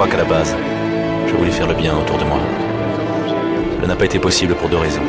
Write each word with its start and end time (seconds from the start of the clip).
crois 0.00 0.12
qu'à 0.12 0.16
la 0.16 0.24
base, 0.24 0.56
je 1.26 1.34
voulais 1.34 1.50
faire 1.50 1.66
le 1.66 1.74
bien 1.74 1.94
autour 1.94 2.16
de 2.16 2.24
moi. 2.24 2.38
Cela 3.76 3.88
n'a 3.88 3.96
pas 3.96 4.06
été 4.06 4.18
possible 4.18 4.54
pour 4.54 4.70
deux 4.70 4.78
raisons. 4.78 5.02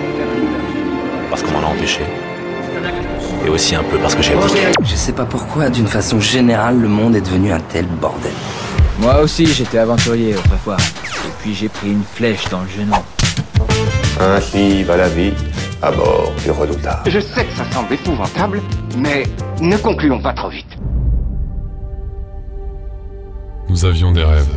Parce 1.29 1.41
qu'on 1.41 1.51
m'en 1.51 1.65
a 1.65 1.71
empêché. 1.71 2.01
Et 3.45 3.47
aussi 3.47 3.73
un 3.73 3.83
peu 3.83 3.97
parce 3.99 4.15
que 4.15 4.21
j'ai 4.21 4.33
abdiqué. 4.33 4.67
Je 4.83 4.95
sais 4.95 5.13
pas 5.13 5.23
pourquoi, 5.23 5.69
d'une 5.69 5.87
façon 5.87 6.19
générale, 6.19 6.77
le 6.77 6.89
monde 6.89 7.15
est 7.15 7.21
devenu 7.21 7.53
un 7.53 7.61
tel 7.61 7.85
bordel. 7.85 8.33
Moi 8.99 9.21
aussi, 9.21 9.45
j'étais 9.45 9.77
aventurier 9.77 10.35
autrefois. 10.35 10.75
Et 10.75 11.31
puis 11.41 11.53
j'ai 11.53 11.69
pris 11.69 11.93
une 11.93 12.03
flèche 12.03 12.49
dans 12.49 12.59
le 12.59 12.67
genou. 12.67 12.97
Ainsi 14.19 14.83
va 14.83 14.97
la 14.97 15.07
vie 15.07 15.31
à 15.81 15.91
bord 15.91 16.33
du 16.43 16.51
redoutable. 16.51 17.09
Je 17.09 17.21
sais 17.21 17.45
que 17.45 17.53
ça 17.53 17.63
semble 17.71 17.93
épouvantable, 17.93 18.59
mais 18.97 19.23
ne 19.61 19.77
concluons 19.77 20.21
pas 20.21 20.33
trop 20.33 20.49
vite. 20.49 20.77
Nous 23.71 23.85
avions 23.85 24.11
des 24.11 24.25
rêves. 24.25 24.49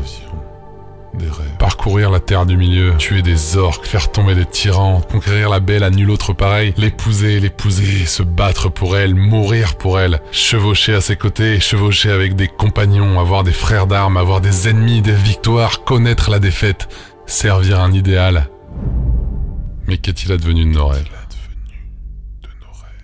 Des 1.15 1.27
rêves. 1.27 1.57
Parcourir 1.61 2.11
la 2.11 2.19
terre 2.19 2.47
du 2.47 2.57
milieu, 2.57 2.97
tuer 2.97 3.23
des 3.23 3.57
orques, 3.57 3.87
faire 3.87 4.11
tomber 4.11 4.35
des 4.35 4.45
tyrans, 4.45 5.03
conquérir 5.03 5.51
la 5.51 5.61
belle 5.61 5.85
à 5.85 5.91
nul 5.91 6.11
autre 6.11 6.33
pareil, 6.33 6.75
l'épouser, 6.77 7.39
l'épouser, 7.39 8.07
se 8.07 8.25
battre 8.25 8.69
pour 8.69 8.97
elle, 8.97 9.15
mourir 9.15 9.77
pour 9.77 10.01
elle, 10.01 10.21
chevaucher 10.33 10.95
à 10.95 11.01
ses 11.01 11.15
côtés, 11.15 11.61
chevaucher 11.61 12.11
avec 12.11 12.35
des 12.35 12.49
compagnons, 12.49 13.21
avoir 13.21 13.45
des 13.45 13.53
frères 13.53 13.87
d'armes, 13.87 14.17
avoir 14.17 14.41
des 14.41 14.69
ennemis, 14.69 15.01
des 15.01 15.13
victoires, 15.13 15.85
connaître 15.85 16.29
la 16.29 16.41
défaite, 16.41 16.89
servir 17.25 17.79
un 17.79 17.93
idéal. 17.93 18.51
Mais 19.87 19.99
qu'est-il 19.99 20.33
advenu 20.33 20.65
de 20.65 20.71
nos 20.71 20.89
rêves? 20.89 21.09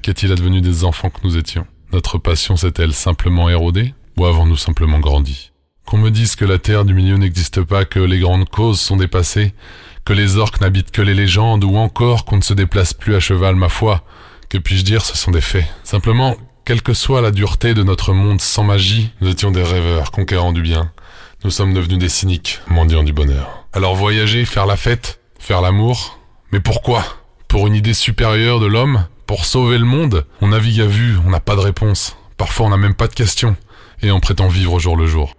Qu'est-il 0.02 0.32
advenu 0.32 0.60
des 0.60 0.82
enfants 0.82 1.10
que 1.10 1.20
nous 1.22 1.36
étions? 1.36 1.68
Notre 1.92 2.18
passion 2.18 2.56
s'est-elle 2.56 2.94
simplement 2.94 3.48
érodée 3.48 3.94
Ou 4.16 4.24
avons-nous 4.24 4.56
simplement 4.56 4.98
grandi? 4.98 5.52
Qu'on 5.86 5.98
me 5.98 6.10
dise 6.10 6.36
que 6.36 6.44
la 6.44 6.58
terre 6.58 6.84
du 6.84 6.94
milieu 6.94 7.16
n'existe 7.16 7.62
pas, 7.62 7.84
que 7.84 7.98
les 7.98 8.20
grandes 8.20 8.48
causes 8.48 8.80
sont 8.80 8.96
dépassées, 8.96 9.54
que 10.04 10.12
les 10.12 10.36
orques 10.36 10.60
n'habitent 10.60 10.92
que 10.92 11.02
les 11.02 11.14
légendes, 11.14 11.64
ou 11.64 11.76
encore 11.76 12.24
qu'on 12.24 12.36
ne 12.36 12.42
se 12.42 12.54
déplace 12.54 12.94
plus 12.94 13.14
à 13.14 13.20
cheval, 13.20 13.56
ma 13.56 13.68
foi, 13.68 14.04
que 14.48 14.58
puis-je 14.58 14.84
dire, 14.84 15.04
ce 15.04 15.16
sont 15.16 15.30
des 15.30 15.40
faits. 15.40 15.66
Simplement, 15.82 16.36
quelle 16.64 16.82
que 16.82 16.94
soit 16.94 17.22
la 17.22 17.32
dureté 17.32 17.74
de 17.74 17.82
notre 17.82 18.12
monde 18.12 18.40
sans 18.40 18.62
magie, 18.62 19.12
nous 19.20 19.30
étions 19.30 19.50
des 19.50 19.62
rêveurs, 19.62 20.10
conquérants 20.10 20.52
du 20.52 20.62
bien. 20.62 20.92
Nous 21.42 21.50
sommes 21.50 21.74
devenus 21.74 21.98
des 21.98 22.08
cyniques, 22.08 22.60
mendiants 22.68 23.02
du 23.02 23.12
bonheur. 23.12 23.64
Alors 23.72 23.94
voyager, 23.94 24.44
faire 24.44 24.66
la 24.66 24.76
fête, 24.76 25.20
faire 25.38 25.60
l'amour, 25.60 26.18
mais 26.52 26.60
pourquoi? 26.60 27.04
Pour 27.48 27.66
une 27.66 27.74
idée 27.74 27.94
supérieure 27.94 28.60
de 28.60 28.66
l'homme? 28.66 29.06
Pour 29.26 29.44
sauver 29.44 29.78
le 29.78 29.84
monde? 29.84 30.26
On 30.40 30.48
navigue 30.48 30.80
à 30.80 30.86
vue, 30.86 31.16
on 31.24 31.30
n'a 31.30 31.40
pas 31.40 31.56
de 31.56 31.60
réponse. 31.60 32.16
Parfois 32.36 32.66
on 32.66 32.70
n'a 32.70 32.76
même 32.76 32.94
pas 32.94 33.08
de 33.08 33.14
questions. 33.14 33.56
Et 34.02 34.10
on 34.10 34.20
prétend 34.20 34.48
vivre 34.48 34.72
au 34.72 34.78
jour 34.78 34.96
le 34.96 35.06
jour. 35.06 35.34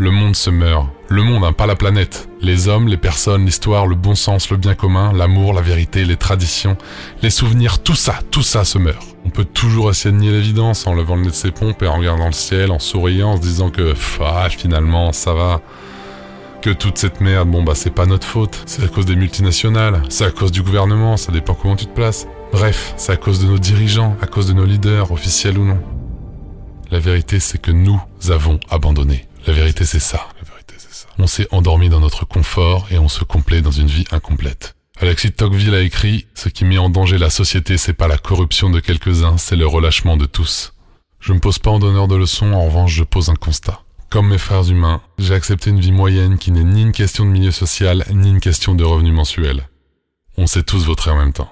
Le 0.00 0.12
monde 0.12 0.36
se 0.36 0.48
meurt. 0.48 0.86
Le 1.08 1.24
monde, 1.24 1.42
hein, 1.42 1.52
pas 1.52 1.66
la 1.66 1.74
planète. 1.74 2.28
Les 2.40 2.68
hommes, 2.68 2.86
les 2.86 2.96
personnes, 2.96 3.44
l'histoire, 3.44 3.88
le 3.88 3.96
bon 3.96 4.14
sens, 4.14 4.48
le 4.48 4.56
bien 4.56 4.76
commun, 4.76 5.12
l'amour, 5.12 5.52
la 5.52 5.60
vérité, 5.60 6.04
les 6.04 6.16
traditions, 6.16 6.76
les 7.20 7.30
souvenirs, 7.30 7.82
tout 7.82 7.96
ça, 7.96 8.20
tout 8.30 8.44
ça 8.44 8.64
se 8.64 8.78
meurt. 8.78 9.04
On 9.24 9.30
peut 9.30 9.44
toujours 9.44 9.90
essayer 9.90 10.14
de 10.14 10.20
nier 10.20 10.30
l'évidence 10.30 10.86
en 10.86 10.94
levant 10.94 11.16
le 11.16 11.22
nez 11.22 11.30
de 11.30 11.34
ses 11.34 11.50
pompes 11.50 11.82
et 11.82 11.88
en 11.88 11.96
regardant 11.98 12.26
le 12.26 12.32
ciel, 12.32 12.70
en 12.70 12.78
souriant, 12.78 13.30
en 13.30 13.36
se 13.38 13.42
disant 13.42 13.70
que, 13.70 13.92
ah, 14.24 14.48
finalement, 14.48 15.12
ça 15.12 15.34
va. 15.34 15.60
Que 16.62 16.70
toute 16.70 16.98
cette 16.98 17.20
merde, 17.20 17.48
bon 17.48 17.62
bah 17.62 17.74
c'est 17.76 17.94
pas 17.94 18.06
notre 18.06 18.26
faute, 18.26 18.62
c'est 18.66 18.82
à 18.82 18.88
cause 18.88 19.06
des 19.06 19.14
multinationales, 19.14 20.02
c'est 20.08 20.24
à 20.24 20.32
cause 20.32 20.50
du 20.50 20.62
gouvernement, 20.62 21.16
ça 21.16 21.30
dépend 21.30 21.54
comment 21.54 21.76
tu 21.76 21.86
te 21.86 21.94
places. 21.94 22.26
Bref, 22.52 22.94
c'est 22.96 23.12
à 23.12 23.16
cause 23.16 23.40
de 23.40 23.46
nos 23.46 23.58
dirigeants, 23.58 24.16
à 24.20 24.26
cause 24.26 24.48
de 24.48 24.54
nos 24.54 24.64
leaders, 24.64 25.12
officiels 25.12 25.56
ou 25.56 25.64
non. 25.64 25.78
La 26.90 26.98
vérité 26.98 27.38
c'est 27.38 27.62
que 27.62 27.70
nous 27.70 28.00
avons 28.28 28.58
abandonné. 28.70 29.28
La 29.48 29.54
vérité 29.54 29.86
c'est 29.86 29.98
ça. 29.98 30.28
La 30.42 30.46
vérité 30.46 30.74
c'est 30.76 30.92
ça. 30.92 31.08
On 31.18 31.26
s'est 31.26 31.48
endormi 31.52 31.88
dans 31.88 32.00
notre 32.00 32.26
confort 32.26 32.86
et 32.90 32.98
on 32.98 33.08
se 33.08 33.24
complaît 33.24 33.62
dans 33.62 33.70
une 33.70 33.86
vie 33.86 34.04
incomplète. 34.10 34.76
Alexis 35.00 35.32
Tocqueville 35.32 35.74
a 35.74 35.80
écrit 35.80 36.26
Ce 36.34 36.50
qui 36.50 36.66
met 36.66 36.76
en 36.76 36.90
danger 36.90 37.16
la 37.16 37.30
société, 37.30 37.78
c'est 37.78 37.94
pas 37.94 38.08
la 38.08 38.18
corruption 38.18 38.68
de 38.68 38.78
quelques-uns, 38.78 39.38
c'est 39.38 39.56
le 39.56 39.66
relâchement 39.66 40.18
de 40.18 40.26
tous. 40.26 40.74
Je 41.18 41.32
me 41.32 41.40
pose 41.40 41.58
pas 41.58 41.70
en 41.70 41.78
donneur 41.78 42.08
de 42.08 42.16
leçons, 42.16 42.52
en 42.52 42.66
revanche, 42.66 42.92
je 42.92 43.04
pose 43.04 43.30
un 43.30 43.36
constat. 43.36 43.80
Comme 44.10 44.28
mes 44.28 44.36
frères 44.36 44.68
humains, 44.68 45.00
j'ai 45.18 45.32
accepté 45.32 45.70
une 45.70 45.80
vie 45.80 45.92
moyenne 45.92 46.36
qui 46.36 46.50
n'est 46.50 46.62
ni 46.62 46.82
une 46.82 46.92
question 46.92 47.24
de 47.24 47.30
milieu 47.30 47.50
social, 47.50 48.04
ni 48.10 48.28
une 48.28 48.40
question 48.40 48.74
de 48.74 48.84
revenus 48.84 49.14
mensuels. 49.14 49.66
On 50.36 50.46
s'est 50.46 50.62
tous 50.62 50.84
voter 50.84 51.08
en 51.08 51.16
même 51.16 51.32
temps. 51.32 51.50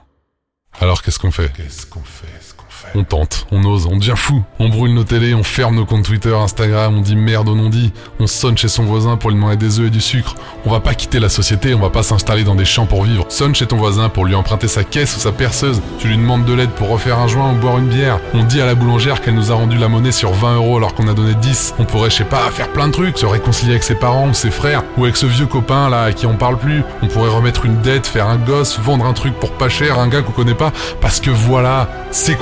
Alors 0.78 1.03
qu'est-ce 1.03 1.19
qu'on 1.19 1.31
fait? 1.31 1.50
Qu'est-ce 1.56 1.87
qu'on 1.87 2.04
fait? 2.04 2.56
On 2.94 3.04
tente, 3.04 3.47
on 3.50 3.64
ose, 3.64 3.87
on 3.91 3.97
devient 3.97 4.14
fou. 4.16 4.42
On 4.59 4.69
brûle 4.69 4.94
nos 4.94 5.04
télés, 5.04 5.34
on 5.34 5.42
ferme 5.42 5.76
nos 5.76 5.84
comptes 5.84 6.04
Twitter, 6.04 6.34
Instagram, 6.34 6.97
on 6.97 7.00
dit 7.00 7.16
merde 7.16 7.48
au 7.48 7.54
non-dit. 7.54 7.92
On 8.20 8.26
sonne 8.26 8.56
chez 8.56 8.69
son 8.69 8.84
voisin 8.84 9.16
pour 9.16 9.31
lui 9.31 9.37
demander 9.37 9.56
des 9.56 9.81
œufs 9.81 9.88
et 9.88 9.91
du 9.91 10.00
sucre. 10.00 10.34
On 10.64 10.70
va 10.70 10.81
pas 10.81 10.94
quitter 10.94 11.20
la 11.20 11.28
société, 11.28 11.75
on 11.75 11.81
va 11.81 11.91
pas 11.91 12.03
s'installer 12.03 12.44
dans 12.44 12.54
des 12.54 12.65
champs 12.65 12.86
pour 12.86 13.04
vivre. 13.04 13.26
Sonne 13.28 13.54
chez 13.54 13.66
ton 13.66 13.76
voisin 13.76 14.09
pour 14.09 14.25
lui 14.25 14.34
emprunter 14.34 14.69
sa 14.69 14.84
caisse 14.84 15.16
ou 15.16 15.20
sa 15.20 15.32
perceuse. 15.32 15.81
Tu 15.98 16.09
lui 16.09 16.16
demandes 16.16 16.44
de 16.44 16.53
l'aide 16.53 16.70
pour 16.70 16.88
refaire 16.88 17.19
un 17.19 17.28
joint 17.28 17.53
ou 17.53 17.56
boire 17.56 17.78
une 17.78 17.88
bière. 17.88 18.19
On 18.34 18.44
dit 18.44 18.60
à 18.60 18.66
la 18.66 18.75
boulangère 18.75 19.20
qu'elle 19.20 19.34
nous 19.34 19.53
a 19.53 19.54
rendu 19.54 19.76
la 19.76 19.88
monnaie 19.88 20.12
sur 20.12 20.32
20 20.32 20.56
euros 20.56 20.76
alors 20.76 20.94
qu'on 20.94 21.09
a 21.09 21.15
donné 21.15 21.34
10. 21.34 21.75
On 21.78 21.84
pourrait, 21.84 22.10
je 22.10 22.16
sais 22.16 22.25
pas, 22.25 22.50
faire 22.50 22.69
plein 22.69 22.88
de 22.88 22.92
trucs, 22.92 23.19
se 23.19 23.26
réconcilier 23.26 23.72
avec 23.72 23.82
ses 23.82 23.94
parents 23.94 24.28
ou 24.28 24.34
ses 24.34 24.50
frères, 24.50 24.82
ou 24.97 25.04
avec 25.04 25.16
ce 25.16 25.26
vieux 25.26 25.47
copain 25.47 25.88
là 25.88 26.03
à 26.03 26.12
qui 26.12 26.26
on 26.26 26.36
parle 26.36 26.59
plus. 26.59 26.82
On 27.03 27.06
pourrait 27.06 27.31
remettre 27.31 27.65
une 27.65 27.81
dette, 27.81 28.06
faire 28.06 28.26
un 28.26 28.36
gosse, 28.36 28.78
vendre 28.78 29.06
un 29.06 29.12
truc 29.12 29.34
pour 29.38 29.53
pas 29.53 29.69
cher, 29.69 29.98
un 29.98 30.09
gars 30.09 30.22
qu'on 30.22 30.32
connaît 30.32 30.54
pas, 30.54 30.72
parce 31.00 31.20
que 31.20 31.31
voilà, 31.31 31.88
c'est 32.10 32.36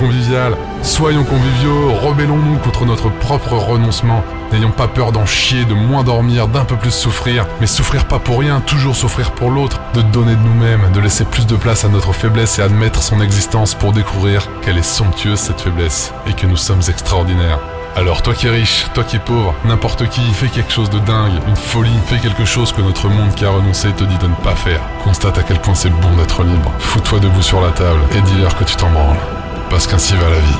Soyons 0.83 1.25
conviviaux, 1.25 1.93
rebellons-nous 2.01 2.59
contre 2.59 2.87
notre 2.87 3.11
propre 3.11 3.53
renoncement. 3.53 4.23
N'ayons 4.53 4.71
pas 4.71 4.89
peur 4.89 5.13
d'en 5.13 5.27
chier, 5.27 5.65
de 5.65 5.75
moins 5.75 6.03
dormir, 6.03 6.49
d'un 6.49 6.65
peu 6.65 6.77
plus 6.77 6.93
souffrir. 6.93 7.47
Mais 7.61 7.67
souffrir 7.67 8.07
pas 8.07 8.19
pour 8.19 8.39
rien, 8.39 8.61
toujours 8.61 8.97
souffrir 8.97 9.33
pour 9.33 9.51
l'autre. 9.51 9.81
De 9.93 10.03
donner 10.03 10.37
de 10.37 10.41
nous-mêmes, 10.41 10.91
de 10.93 11.01
laisser 11.01 11.25
plus 11.25 11.47
de 11.47 11.57
place 11.57 11.85
à 11.85 11.89
notre 11.89 12.13
faiblesse 12.13 12.59
et 12.59 12.63
admettre 12.63 13.03
son 13.03 13.21
existence 13.21 13.75
pour 13.75 13.93
découvrir 13.93 14.49
qu'elle 14.63 14.79
est 14.79 14.83
somptueuse 14.83 15.39
cette 15.39 15.61
faiblesse 15.61 16.13
et 16.27 16.33
que 16.33 16.47
nous 16.47 16.57
sommes 16.57 16.83
extraordinaires. 16.89 17.59
Alors 17.97 18.23
toi 18.23 18.35
qui 18.35 18.47
es 18.47 18.51
riche, 18.51 18.87
toi 18.95 19.05
qui 19.05 19.17
es 19.17 19.21
pauvre, 19.21 19.55
n'importe 19.65 20.09
qui, 20.09 20.23
fais 20.33 20.49
quelque 20.49 20.73
chose 20.73 20.91
de 20.91 20.99
dingue, 20.99 21.35
une 21.47 21.57
folie, 21.57 21.99
fais 22.07 22.19
quelque 22.19 22.45
chose 22.45 22.73
que 22.73 22.81
notre 22.81 23.09
monde 23.09 23.35
qui 23.35 23.45
a 23.45 23.51
renoncé 23.51 23.93
te 23.93 24.05
dit 24.05 24.19
de 24.19 24.27
ne 24.27 24.35
pas 24.35 24.57
faire. 24.57 24.81
Constate 25.05 25.39
à 25.39 25.43
quel 25.43 25.61
point 25.61 25.75
c'est 25.75 25.91
bon 25.91 26.17
d'être 26.17 26.43
libre. 26.43 26.73
Fous-toi 26.79 27.21
debout 27.21 27.43
sur 27.43 27.61
la 27.61 27.71
table 27.71 28.01
et 28.17 28.21
dis-leur 28.23 28.57
que 28.57 28.65
tu 28.65 28.75
t'en 28.77 28.91
branles. 28.91 29.44
Parce 29.75 29.89
qu'ainsi 29.89 30.15
va 30.15 30.31
la 30.31 30.39
vie, 30.39 30.59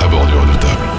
à 0.00 0.08
bord 0.08 0.26
du 0.26 0.34
redoutable. 0.34 0.97